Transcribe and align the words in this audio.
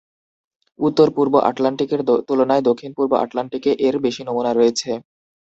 উত্তর-পূর্ব 0.79 1.33
আটলান্টিকের 1.49 2.01
তুলনায় 2.27 2.63
দক্ষিণ-পূর্ব 2.69 3.11
আটলান্টিকে 3.23 3.71
এর 3.87 3.95
বেশি 4.05 4.21
নমুনা 4.25 4.51
রয়েছে। 4.53 4.89